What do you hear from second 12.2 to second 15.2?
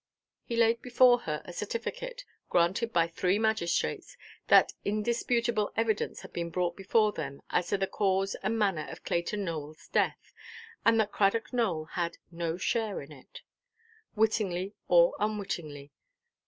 no share in it, wittingly or